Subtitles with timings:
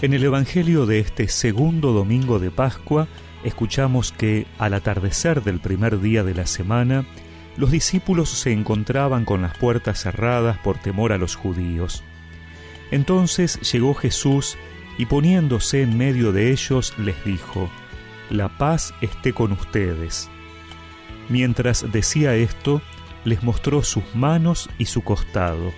[0.00, 3.08] En el Evangelio de este segundo domingo de Pascua,
[3.42, 7.04] escuchamos que al atardecer del primer día de la semana,
[7.56, 12.04] los discípulos se encontraban con las puertas cerradas por temor a los judíos.
[12.92, 14.56] Entonces llegó Jesús
[14.98, 17.68] y poniéndose en medio de ellos les dijo,
[18.30, 20.30] La paz esté con ustedes.
[21.28, 22.82] Mientras decía esto,
[23.24, 25.72] les mostró sus manos y su costado.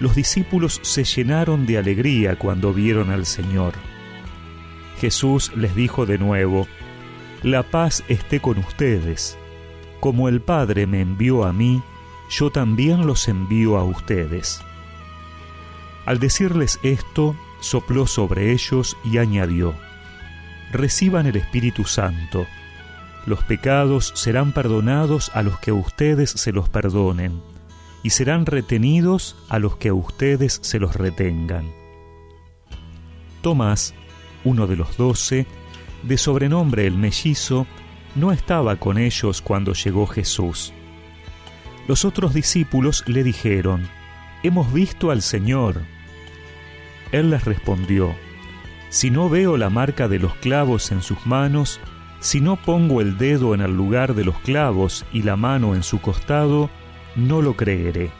[0.00, 3.74] Los discípulos se llenaron de alegría cuando vieron al Señor.
[5.00, 6.66] Jesús les dijo de nuevo,
[7.42, 9.38] La paz esté con ustedes.
[10.00, 11.82] Como el Padre me envió a mí,
[12.28, 14.60] yo también los envío a ustedes.
[16.06, 19.74] Al decirles esto, sopló sobre ellos y añadió,
[20.72, 22.46] Reciban el Espíritu Santo.
[23.26, 27.53] Los pecados serán perdonados a los que ustedes se los perdonen
[28.04, 31.72] y serán retenidos a los que a ustedes se los retengan.
[33.40, 33.94] Tomás,
[34.44, 35.46] uno de los doce,
[36.02, 37.66] de sobrenombre el mellizo,
[38.14, 40.74] no estaba con ellos cuando llegó Jesús.
[41.88, 43.88] Los otros discípulos le dijeron,
[44.42, 45.80] Hemos visto al Señor.
[47.10, 48.14] Él les respondió,
[48.90, 51.80] Si no veo la marca de los clavos en sus manos,
[52.20, 55.82] si no pongo el dedo en el lugar de los clavos y la mano en
[55.82, 56.68] su costado,
[57.16, 58.10] no lo creeré.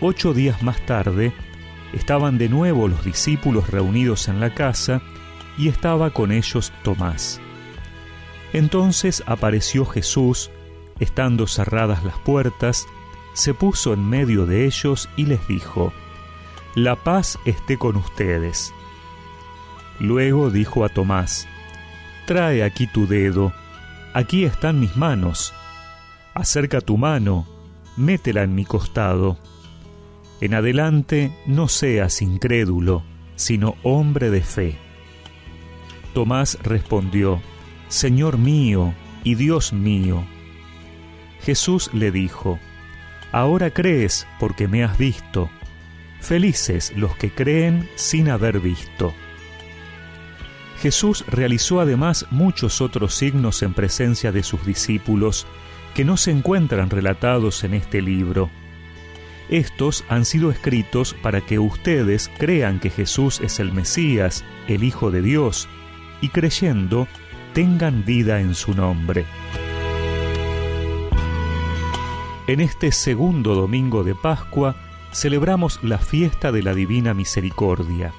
[0.00, 1.32] Ocho días más tarde,
[1.92, 5.00] estaban de nuevo los discípulos reunidos en la casa
[5.56, 7.40] y estaba con ellos Tomás.
[8.52, 10.50] Entonces apareció Jesús,
[11.00, 12.86] estando cerradas las puertas,
[13.34, 15.92] se puso en medio de ellos y les dijo,
[16.74, 18.72] La paz esté con ustedes.
[20.00, 21.48] Luego dijo a Tomás,
[22.26, 23.52] Trae aquí tu dedo,
[24.12, 25.52] aquí están mis manos
[26.34, 27.46] acerca tu mano,
[27.96, 29.38] métela en mi costado.
[30.40, 33.02] En adelante no seas incrédulo,
[33.36, 34.76] sino hombre de fe.
[36.12, 37.40] Tomás respondió,
[37.88, 40.24] Señor mío y Dios mío.
[41.42, 42.58] Jesús le dijo,
[43.32, 45.50] Ahora crees porque me has visto.
[46.20, 49.12] Felices los que creen sin haber visto.
[50.80, 55.46] Jesús realizó además muchos otros signos en presencia de sus discípulos,
[55.94, 58.50] que no se encuentran relatados en este libro.
[59.48, 65.10] Estos han sido escritos para que ustedes crean que Jesús es el Mesías, el Hijo
[65.10, 65.68] de Dios,
[66.20, 67.06] y creyendo
[67.52, 69.24] tengan vida en su nombre.
[72.46, 74.76] En este segundo domingo de Pascua
[75.12, 78.12] celebramos la fiesta de la Divina Misericordia.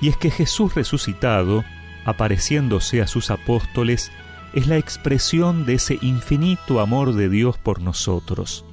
[0.00, 1.64] Y es que Jesús resucitado,
[2.04, 4.10] apareciéndose a sus apóstoles,
[4.52, 8.64] es la expresión de ese infinito amor de Dios por nosotros.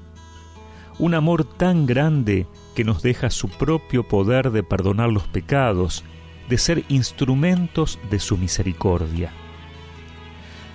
[0.97, 6.03] Un amor tan grande que nos deja su propio poder de perdonar los pecados,
[6.49, 9.31] de ser instrumentos de su misericordia.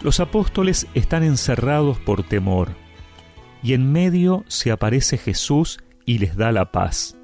[0.03, 2.71] Los apóstoles están encerrados por temor,
[3.63, 7.17] y en medio se aparece Jesús y les da la paz.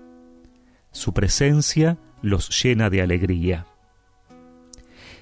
[0.91, 3.67] Su presencia los llena de alegría.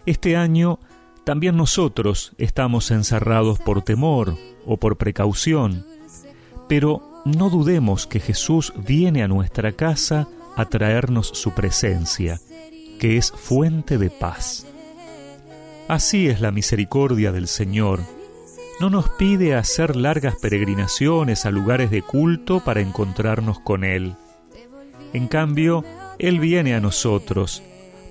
[0.06, 0.78] Este año
[1.28, 5.84] también nosotros estamos encerrados por temor o por precaución,
[6.70, 12.40] pero no dudemos que Jesús viene a nuestra casa a traernos su presencia,
[12.98, 14.66] que es fuente de paz.
[15.86, 18.00] Así es la misericordia del Señor.
[18.80, 24.14] No nos pide hacer largas peregrinaciones a lugares de culto para encontrarnos con Él.
[25.12, 25.84] En cambio,
[26.18, 27.62] Él viene a nosotros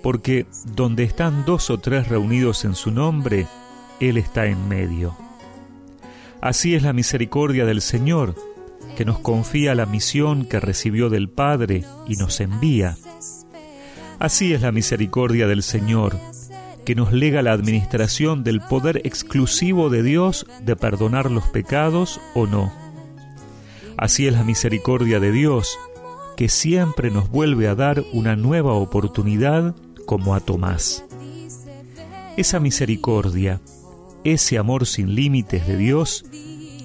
[0.01, 3.47] porque donde están dos o tres reunidos en su nombre,
[3.99, 5.15] Él está en medio.
[6.41, 8.35] Así es la misericordia del Señor,
[8.95, 12.97] que nos confía la misión que recibió del Padre y nos envía.
[14.19, 16.17] Así es la misericordia del Señor,
[16.85, 22.47] que nos lega la administración del poder exclusivo de Dios de perdonar los pecados o
[22.47, 22.71] no.
[23.97, 25.77] Así es la misericordia de Dios,
[26.35, 29.75] que siempre nos vuelve a dar una nueva oportunidad
[30.07, 31.05] como a Tomás.
[32.37, 33.61] Esa misericordia,
[34.23, 36.25] ese amor sin límites de Dios,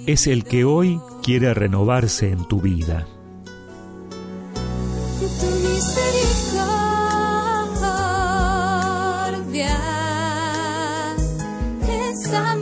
[0.07, 3.07] es el que hoy quiere renovarse en tu vida.
[12.33, 12.62] abrazado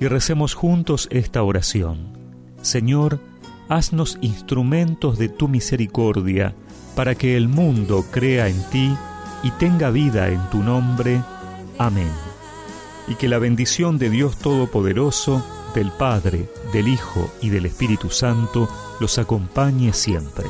[0.00, 2.18] y recemos juntos esta oración.
[2.62, 3.20] Señor,
[3.68, 6.54] haznos instrumentos de tu misericordia,
[6.96, 8.96] para que el mundo crea en ti
[9.42, 11.22] y tenga vida en tu nombre.
[11.78, 12.10] Amén.
[13.06, 15.44] Y que la bendición de Dios Todopoderoso,
[15.74, 18.68] del Padre, del Hijo y del Espíritu Santo
[19.00, 20.46] los acompañe siempre.